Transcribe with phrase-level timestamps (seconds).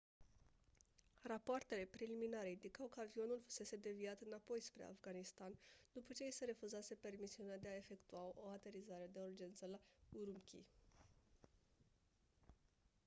[1.23, 5.57] rapoartele preliminare indicau că avionul fusese deviat înapoi spre afganistan
[5.91, 9.79] după ce i se refuzase permisiunea de a efectua o aterizare de urgență la
[10.17, 10.65] ürümqi